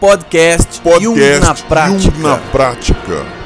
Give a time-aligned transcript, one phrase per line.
[0.00, 2.16] Podcast, Podcast Jung na prática.
[2.16, 3.44] Jung na prática.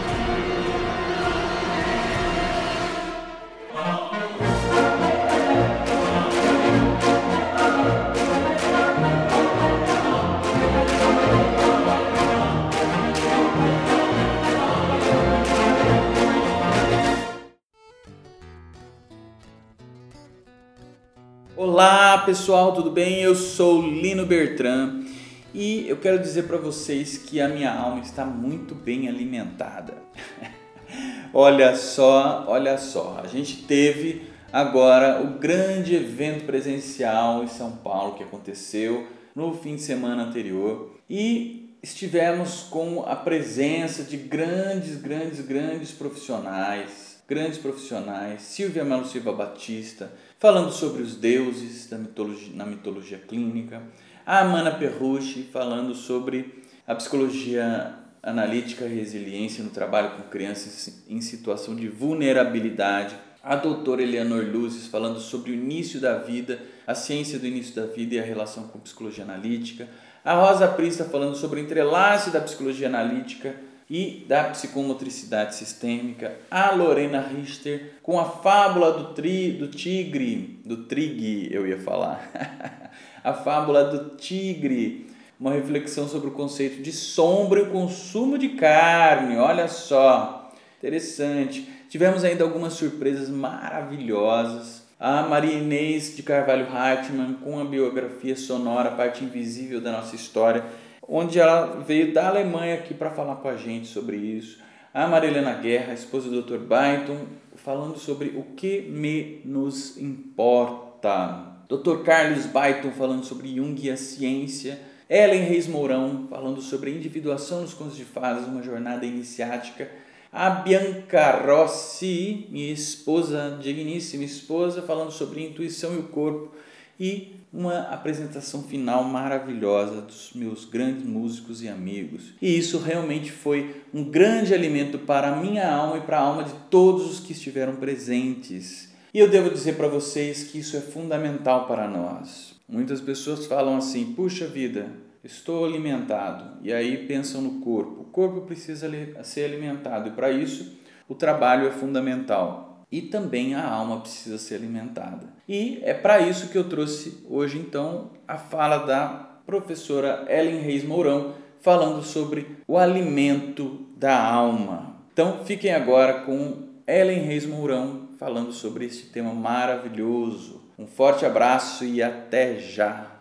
[21.56, 23.20] Olá pessoal, tudo bem?
[23.20, 25.08] Eu sou Lino Bertrand
[25.55, 29.95] e eu quero dizer para vocês que a minha alma está muito bem alimentada.
[31.33, 38.15] olha só, olha só, a gente teve agora o grande evento presencial em São Paulo
[38.15, 45.41] que aconteceu no fim de semana anterior e estivemos com a presença de grandes, grandes,
[45.41, 52.66] grandes profissionais, grandes profissionais, Silvia Melo Silva Batista, falando sobre os deuses da mitologia, na
[52.66, 53.83] mitologia clínica,
[54.28, 61.74] a Amana Perrucci falando sobre a psicologia analítica resiliência no trabalho com crianças em situação
[61.74, 67.46] de vulnerabilidade, a doutora Eleanor Luzes falando sobre o início da vida, a ciência do
[67.46, 69.88] início da vida e a relação com psicologia analítica,
[70.22, 73.56] a Rosa Prista falando sobre o entrelace da psicologia analítica
[73.91, 80.84] e da psicomotricidade sistêmica, a Lorena Richter com a fábula do, tri, do tigre, do
[80.84, 82.31] trigue, eu ia falar,
[83.25, 85.06] a fábula do tigre,
[85.41, 91.69] uma reflexão sobre o conceito de sombra e o consumo de carne, olha só, interessante.
[91.89, 94.86] Tivemos ainda algumas surpresas maravilhosas.
[95.00, 100.64] A Maria Inês de Carvalho Hartmann com a biografia sonora Parte Invisível da Nossa História,
[101.08, 104.58] onde ela veio da Alemanha aqui para falar com a gente sobre isso.
[104.92, 106.58] A Marilena Guerra, esposa do Dr.
[106.58, 111.56] Byton, falando sobre o que me nos importa.
[111.68, 112.02] Dr.
[112.04, 114.78] Carlos Byton falando sobre Jung e a ciência.
[115.08, 119.90] Ellen Reis Mourão falando sobre individuação nos contos de fadas, uma jornada iniciática.
[120.30, 126.54] A Bianca Rossi, minha esposa, digníssima esposa, falando sobre intuição e o corpo.
[126.98, 132.34] E uma apresentação final maravilhosa dos meus grandes músicos e amigos.
[132.41, 136.44] E isso realmente foi um grande alimento para a minha alma e para a alma
[136.44, 138.92] de todos os que estiveram presentes.
[139.12, 142.54] E eu devo dizer para vocês que isso é fundamental para nós.
[142.69, 144.92] Muitas pessoas falam assim: puxa vida,
[145.25, 146.59] estou alimentado.
[146.62, 148.03] E aí pensam no corpo.
[148.03, 148.91] O corpo precisa
[149.25, 150.76] ser alimentado e para isso
[151.09, 155.28] o trabalho é fundamental e também a alma precisa ser alimentada.
[155.49, 160.84] E é para isso que eu trouxe hoje então a fala da professora Ellen Reis
[160.84, 164.97] Mourão falando sobre o alimento da alma.
[165.12, 170.62] Então fiquem agora com Ellen Reis Mourão falando sobre este tema maravilhoso.
[170.78, 173.21] Um forte abraço e até já.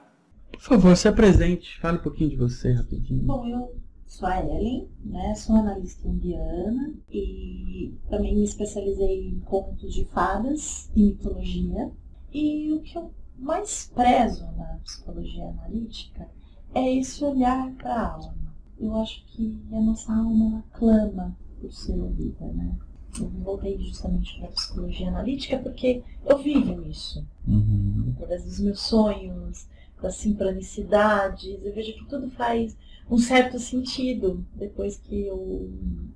[0.52, 3.24] Por favor, se apresente, fale um pouquinho de você rapidinho.
[3.24, 3.76] Bom, eu
[4.08, 5.36] sou a Ellen, né?
[5.36, 11.92] Sou analista indiana e também me especializei em contos de fadas e mitologia.
[12.34, 16.28] E o que eu mais prezo na psicologia analítica
[16.74, 18.56] é esse olhar para a alma.
[18.80, 22.76] Eu acho que a nossa alma clama por ser ouvida, né?
[23.20, 27.26] Eu voltei justamente para a psicologia analítica porque eu vivo isso.
[27.48, 28.14] Uhum.
[28.16, 29.68] Através dos meus sonhos,
[30.02, 32.78] das sincronicidades, eu vejo que tudo faz
[33.10, 35.70] um certo sentido depois que eu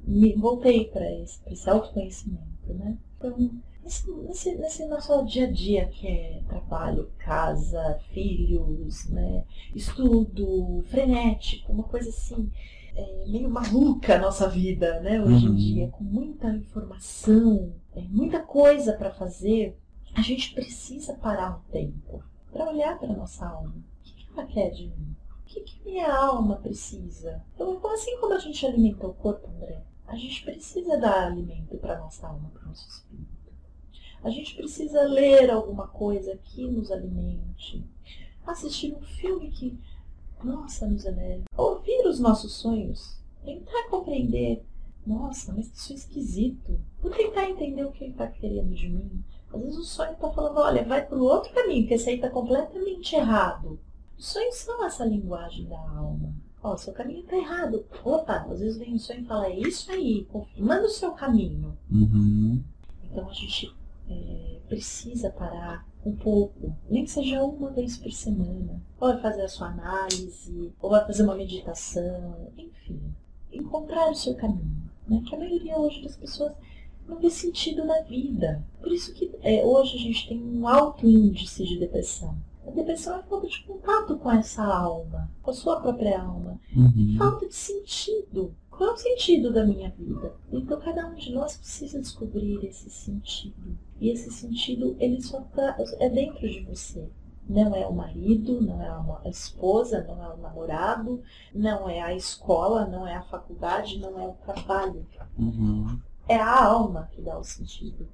[0.06, 2.98] me voltei para esse, esse autoconhecimento, né?
[3.18, 3.52] Então,
[3.84, 9.44] nesse, nesse, nosso dia a dia que é trabalho, casa, filhos, né?
[9.74, 12.52] estudo, frenético, uma coisa assim,
[12.96, 15.22] é, meio maluca a nossa vida, né?
[15.22, 15.54] Hoje Uhum.
[15.54, 19.78] em dia, com muita informação, é, muita coisa para fazer,
[20.14, 22.22] a gente precisa parar um tempo
[22.52, 23.74] para olhar para nossa alma.
[23.74, 25.16] O que ela quer de mim?
[25.52, 27.44] Que, que minha alma precisa?
[27.54, 32.00] Então, assim como a gente alimenta o corpo, André, a gente precisa dar alimento para
[32.00, 33.52] nossa alma, para o nosso espírito.
[34.24, 37.84] A gente precisa ler alguma coisa que nos alimente,
[38.46, 39.78] assistir um filme que,
[40.42, 44.64] nossa, nos eleve, ouvir os nossos sonhos, tentar compreender,
[45.06, 46.80] nossa, mas isso é esquisito.
[47.02, 49.22] Vou tentar entender o que ele está querendo de mim.
[49.54, 52.16] Às vezes o sonho está falando, olha, vai para o outro caminho, que esse aí
[52.16, 53.78] está completamente errado.
[54.22, 56.32] Os sonhos são essa linguagem da alma.
[56.62, 57.84] Ó, seu caminho está errado.
[58.06, 61.76] Opa, às vezes vem um sonho e fala, é isso aí, confirmando o seu caminho.
[61.92, 62.64] Uhum.
[63.04, 63.76] Então a gente
[64.08, 68.80] é, precisa parar um pouco, nem que seja uma vez por semana.
[69.00, 73.02] Ou vai fazer a sua análise, ou vai fazer uma meditação, enfim.
[73.52, 74.84] Encontrar o seu caminho.
[75.08, 75.24] Né?
[75.28, 76.54] Que a maioria hoje das pessoas
[77.08, 78.64] não vê sentido na vida.
[78.80, 82.38] Por isso que é, hoje a gente tem um alto índice de depressão.
[82.72, 86.58] A depressão é falta de contato com essa alma, com a sua própria alma.
[86.74, 87.16] Uhum.
[87.18, 88.56] Falta de sentido.
[88.70, 90.34] Qual é o sentido da minha vida?
[90.50, 93.78] Então cada um de nós precisa descobrir esse sentido.
[94.00, 97.10] E esse sentido, ele só tá, é dentro de você.
[97.48, 101.22] Não é o marido, não é a esposa, não é o namorado,
[101.54, 105.06] não é a escola, não é a faculdade, não é o trabalho.
[105.38, 106.00] Uhum.
[106.26, 108.08] É a alma que dá o sentido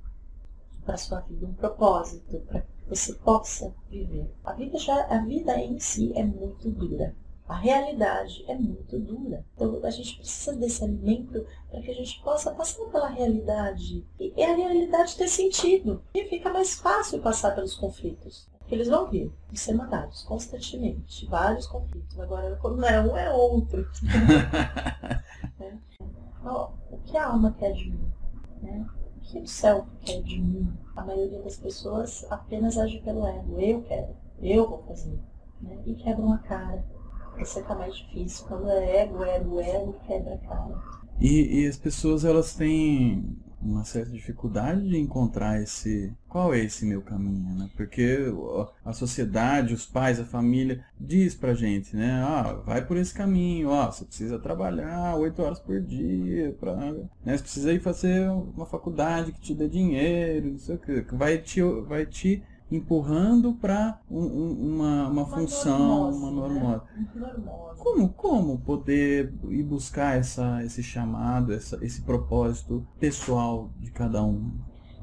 [0.84, 4.30] para a sua vida, um propósito, para você possa viver.
[4.44, 7.16] A vida, já, a vida em si é muito dura.
[7.48, 9.46] A realidade é muito dura.
[9.56, 14.06] Então a gente precisa desse alimento para que a gente possa passar pela realidade.
[14.20, 16.04] E a realidade ter sentido.
[16.14, 18.50] E fica mais fácil passar pelos conflitos.
[18.70, 21.26] Eles vão vir, vão ser mandados constantemente.
[21.28, 22.20] Vários conflitos.
[22.20, 23.88] Agora, quando não é um, é outro.
[26.48, 28.14] Então, o que a alma quer de mim?
[28.62, 28.88] Né?
[29.36, 30.74] O que quer de mim?
[30.96, 33.60] A maioria das pessoas apenas age pelo ego.
[33.60, 34.16] Eu quero.
[34.42, 35.20] Eu vou fazer.
[35.62, 35.78] Né?
[35.86, 36.84] E quebram a cara
[37.46, 38.46] você tá mais difícil.
[38.48, 40.76] Quando é ego, ego, ego, quebra a cara.
[41.20, 46.86] E, e as pessoas, elas têm uma certa dificuldade de encontrar esse qual é esse
[46.86, 47.70] meu caminho, né?
[47.76, 48.18] Porque
[48.84, 52.12] a sociedade, os pais, a família diz pra gente, né?
[52.12, 57.38] Ah, vai por esse caminho, ó, você precisa trabalhar oito horas por dia, pra, né?
[57.38, 61.38] Você precisa ir fazer uma faculdade que te dê dinheiro, não sei o que, vai
[61.38, 66.84] te, vai te empurrando para um, um, uma, uma, uma, função, normose, uma normose.
[67.16, 67.34] Né?
[67.78, 74.52] Como, como poder ir buscar essa, esse chamado, essa, esse propósito pessoal de cada um?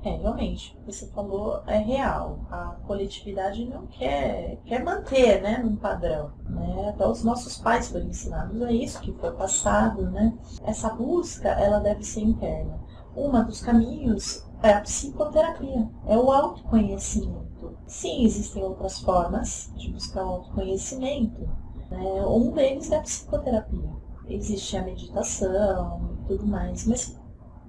[0.05, 2.41] É, realmente, o que você falou é real.
[2.51, 6.31] A coletividade não quer, quer manter, né, num padrão.
[6.47, 6.91] Né?
[6.91, 10.37] Até os nossos pais foram ensinados a isso, que foi passado, né?
[10.63, 12.79] Essa busca, ela deve ser interna.
[13.17, 17.54] Um dos caminhos é a psicoterapia, é o autoconhecimento.
[17.87, 21.49] Sim, existem outras formas de buscar o autoconhecimento.
[21.91, 22.27] Né?
[22.27, 23.91] Um deles é a psicoterapia.
[24.27, 27.19] Existe a meditação e tudo mais, mas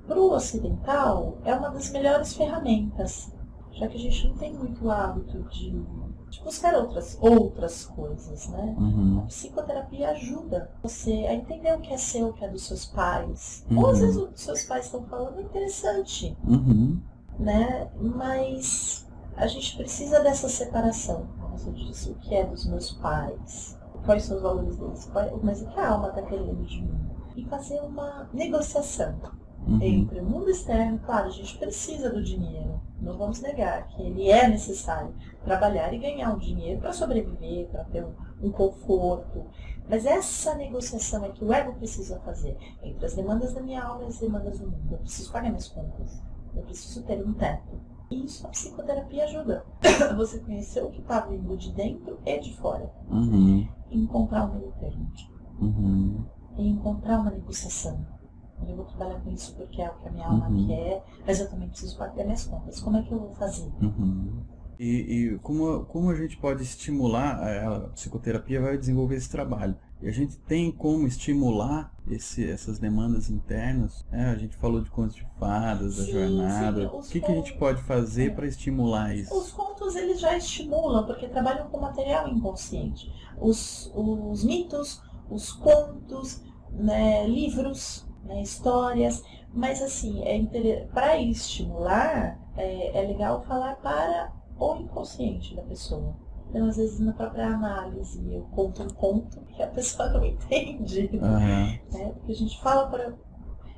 [0.07, 3.33] para o ocidental é uma das melhores ferramentas,
[3.71, 5.71] já que a gente não tem muito hábito de,
[6.29, 8.75] de buscar outras, outras coisas, né?
[8.77, 9.19] Uhum.
[9.19, 12.85] A psicoterapia ajuda você a entender o que é seu, o que é dos seus
[12.85, 13.65] pais.
[13.69, 13.79] Uhum.
[13.79, 17.01] Ou às vezes o que seus pais estão falando é interessante, uhum.
[17.37, 17.91] né?
[17.99, 19.04] Mas
[19.37, 24.23] a gente precisa dessa separação, como você disse, o que é dos meus pais, quais
[24.23, 25.11] são os valores deles,
[25.43, 26.99] mas o que a alma está querendo de mim.
[27.35, 29.19] E fazer uma negociação
[29.67, 29.81] uhum.
[29.81, 34.29] entre o mundo externo, claro, a gente precisa do dinheiro, não vamos negar que ele
[34.29, 39.45] é necessário trabalhar e ganhar um dinheiro para sobreviver, para ter um, um conforto.
[39.87, 44.05] Mas essa negociação é que o ego precisa fazer entre as demandas da minha alma
[44.05, 44.93] e as demandas do mundo.
[44.93, 46.23] Eu preciso pagar minhas contas.
[46.55, 47.94] Eu preciso ter um teto.
[48.11, 49.65] Isso a psicoterapia ajuda.
[50.17, 52.91] Você conhecer o que está vindo de dentro e de fora.
[53.09, 53.67] Uhum.
[53.89, 55.11] E encontrar um meio termo.
[55.59, 56.25] Uhum.
[56.57, 58.05] E encontrar uma negociação.
[58.67, 60.67] Eu vou trabalhar com isso porque é o que a minha alma uhum.
[60.67, 62.79] quer, mas eu também preciso pagar minhas contas.
[62.79, 63.69] Como é que eu vou fazer?
[63.81, 64.43] Uhum.
[64.79, 69.75] E, e, como, como a gente pode estimular, a psicoterapia vai desenvolver esse trabalho.
[70.01, 74.05] E a gente tem como estimular esse, essas demandas internas.
[74.11, 74.29] Né?
[74.29, 76.81] A gente falou de contos de fadas, da sim, jornada.
[76.81, 78.33] Sim, o que, que a gente pode fazer é.
[78.33, 79.35] para estimular isso?
[79.35, 83.11] Os contos eles já estimulam, porque trabalham com material inconsciente.
[83.39, 89.23] Os, os mitos, os contos, né, livros, né, histórias.
[89.53, 96.24] Mas assim, é para estimular, é, é legal falar para o inconsciente da pessoa.
[96.49, 101.09] Então, às vezes, na própria análise, eu conto um conto que a pessoa não entende.
[101.13, 101.19] Uhum.
[101.21, 101.81] Né?
[102.13, 103.13] Porque a gente fala para.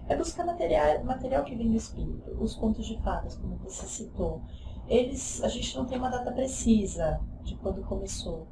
[0.10, 2.32] É buscar material, material que vem do espírito.
[2.40, 4.42] Os contos de fadas, como você citou,
[4.88, 8.48] eles, a gente não tem uma data precisa de quando começou.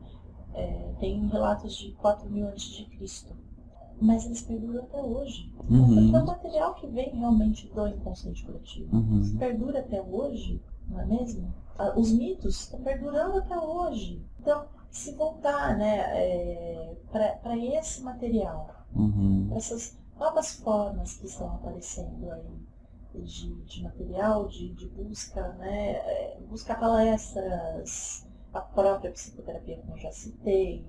[0.53, 3.35] É, tem relatos de 4 mil antes de Cristo.
[4.01, 5.49] Mas eles perduram até hoje.
[5.69, 5.95] Uhum.
[5.95, 8.95] Porque é um material que vem realmente do inconsciente coletivo.
[8.95, 9.37] Uhum.
[9.37, 11.53] Perdura até hoje, não é mesmo?
[11.77, 14.25] Ah, os mitos estão perdurando até hoje.
[14.39, 19.51] Então, se voltar né, é, para esse material, uhum.
[19.55, 26.39] essas novas formas que estão aparecendo aí de, de material, de, de busca, né, é,
[26.47, 30.85] buscar palestras, a própria psicoterapia, como eu já citei,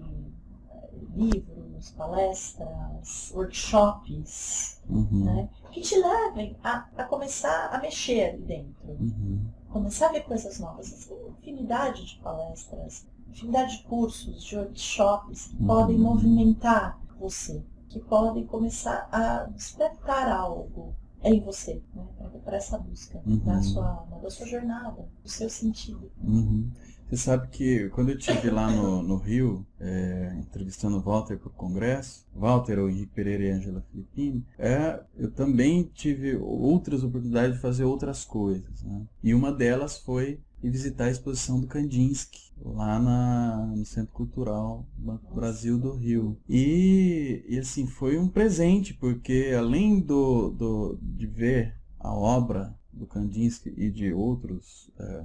[1.14, 5.24] livros, palestras, workshops, uhum.
[5.24, 8.92] né, que te levem a, a começar a mexer ali dentro.
[8.92, 9.45] Uhum
[9.76, 11.06] começar a ver coisas novas.
[11.06, 15.66] Tem infinidade de palestras, infinidade de cursos, de workshops que uhum.
[15.66, 22.06] podem movimentar você, que podem começar a despertar algo em você, né?
[22.44, 23.38] para essa busca uhum.
[23.38, 26.10] da, sua, da sua jornada, do seu sentido.
[26.22, 26.70] Uhum.
[27.08, 31.48] Você sabe que quando eu estive lá no, no Rio, é, entrevistando o Walter para
[31.48, 37.56] o Congresso, Walter, o Henrique Pereira e Angela Filippini, é, eu também tive outras oportunidades
[37.56, 38.82] de fazer outras coisas.
[38.82, 39.02] Né?
[39.22, 44.86] E uma delas foi ir visitar a exposição do Kandinsky, lá na, no Centro Cultural
[44.96, 46.36] Banco Brasil do Rio.
[46.48, 53.06] E, e assim, foi um presente, porque além do, do, de ver a obra do
[53.06, 55.24] Kandinsky e de outros é,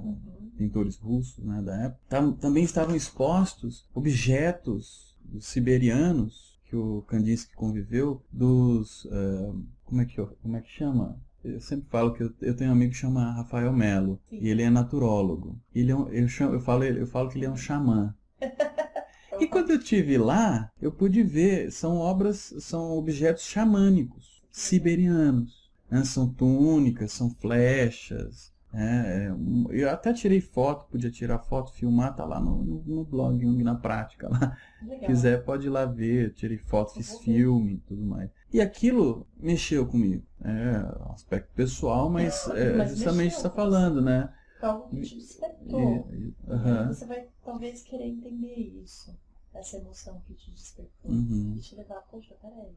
[0.58, 8.22] pintores russos né, da época, tam, também estavam expostos objetos siberianos que o Kandinsky conviveu,
[8.32, 9.06] dos.
[9.10, 9.52] É,
[9.84, 11.20] como, é que, como é que chama?
[11.44, 14.38] Eu sempre falo que eu, eu tenho um amigo que chama Rafael Melo, Sim.
[14.40, 15.60] e ele é naturólogo.
[15.74, 18.14] Ele é um, eu, chamo, eu, falo, eu falo que ele é um xamã.
[19.40, 25.70] e quando eu tive lá, eu pude ver, são obras, são objetos xamânicos, siberianos.
[25.90, 26.04] Né?
[26.04, 28.52] São túnicas, são flechas.
[28.72, 29.26] Né?
[29.26, 29.34] É,
[29.70, 33.74] eu até tirei foto, podia tirar foto, filmar, tá lá no, no, no blog na
[33.74, 34.56] prática lá.
[34.80, 38.30] Se quiser pode ir lá ver, tirei foto, fiz filme e tudo mais.
[38.52, 40.24] E aquilo mexeu comigo.
[40.44, 44.32] É um aspecto pessoal, mas, é, mas justamente está falando, né?
[44.60, 46.08] Algo que te despertou.
[46.12, 46.88] E, uhum.
[46.88, 49.16] Você vai talvez querer entender isso.
[49.54, 51.10] Essa emoção que te despertou.
[51.10, 51.54] Uhum.
[51.56, 52.74] E te levar, poxa, peraí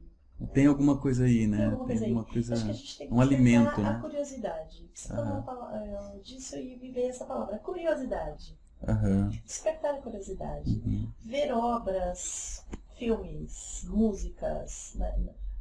[0.53, 1.57] tem alguma coisa aí, né?
[1.57, 3.89] Tem alguma coisa, tem alguma coisa tem um alimento, né?
[3.89, 4.89] A curiosidade.
[4.93, 5.43] Você uhum.
[5.43, 8.57] falou disso e viver essa palavra, curiosidade.
[8.85, 9.29] Uhum.
[9.29, 10.69] Despertar a curiosidade.
[10.85, 11.09] Uhum.
[11.21, 12.65] Ver obras,
[12.97, 15.15] filmes, músicas, né?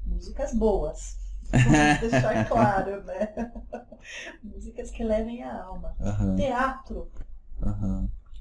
[0.06, 1.18] Músicas boas.
[1.50, 3.52] Vamos deixar claro, né?
[4.42, 5.96] músicas que levem a alma.
[6.36, 7.10] Teatro.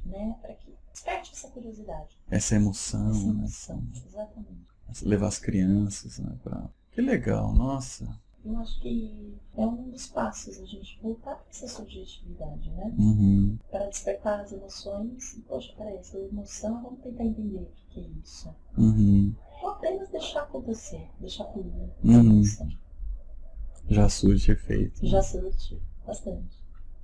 [0.05, 0.35] Né?
[0.41, 2.19] Para que desperte essa curiosidade.
[2.29, 3.09] Essa emoção.
[3.09, 3.29] Essa né?
[3.29, 4.01] emoção, né?
[4.05, 6.35] exatamente levar as crianças, né?
[6.43, 6.69] Pra...
[6.91, 8.07] Que legal, nossa.
[8.45, 12.93] Eu acho que é um dos passos a gente voltar para essa subjetividade, né?
[12.97, 13.57] Uhum.
[13.71, 15.39] Para despertar as emoções.
[15.47, 18.53] Poxa, peraí, essa emoção, vamos tentar entender que é isso.
[18.77, 19.33] Uhum.
[19.61, 21.89] Ou apenas deixar acontecer, deixar fluir.
[22.03, 22.43] Uhum.
[23.89, 25.05] Já surge efeito.
[25.05, 26.57] Já surge, bastante.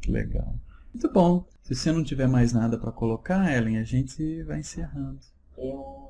[0.07, 0.55] Legal.
[0.93, 1.45] Muito bom.
[1.61, 5.19] Se você não tiver mais nada para colocar, Ellen, a gente vai encerrando.
[5.57, 6.09] Eu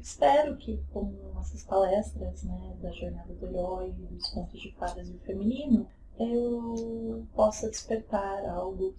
[0.00, 5.12] espero que, com essas palestras né, da jornada do herói, dos contos de fadas e
[5.12, 5.86] o feminino,
[6.18, 8.94] eu possa despertar algo,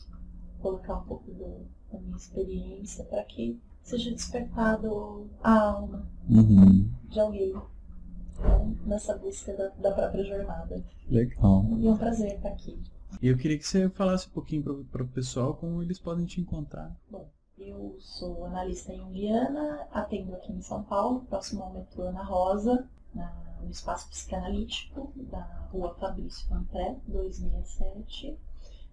[0.60, 6.90] colocar um pouco do, da minha experiência para que seja despertado a alma uhum.
[7.10, 10.84] de alguém né, nessa busca da, da, própria jornada.
[11.10, 11.66] Legal.
[11.78, 12.80] E é um prazer estar aqui.
[13.22, 16.40] E eu queria que você falasse um pouquinho para o pessoal como eles podem te
[16.40, 16.96] encontrar.
[17.10, 22.88] Bom, eu sou analista junguiana, atendo aqui em São Paulo, próximo ao metrô Ana Rosa,
[23.14, 28.38] na, no espaço psicanalítico da rua Fabrício Panté, 267.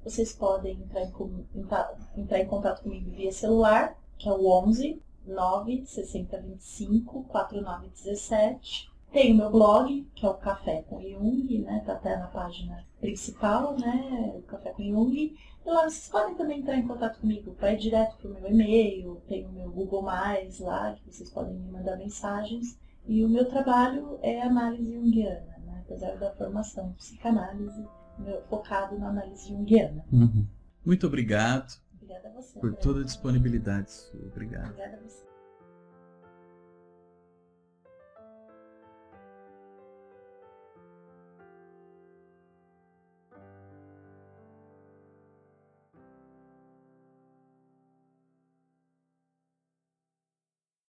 [0.05, 1.47] Vocês podem entrar em,
[2.17, 8.91] entrar em contato comigo via celular, que é o 11 9 6025 4917.
[9.13, 11.83] Tem o meu blog, que é o Café com Jung, né?
[11.87, 14.33] Tá até na página principal, né?
[14.37, 15.15] O Café com Jung.
[15.15, 19.23] E lá vocês podem também entrar em contato comigo, vai direto para o meu e-mail,
[19.29, 22.79] tem o meu Google Mais lá, que vocês podem me mandar mensagens.
[23.07, 25.83] E o meu trabalho é análise junguiana, né?
[25.87, 27.87] apesar da formação psicanálise,
[28.19, 30.05] meu, focado na análise junguiana.
[30.13, 30.45] Uhum.
[30.85, 31.81] Muito obrigado.
[32.09, 32.59] Obrigada a você.
[32.59, 33.93] Por toda a disponibilidade.
[34.15, 34.71] Obrigado.
[34.71, 35.25] Obrigada a você.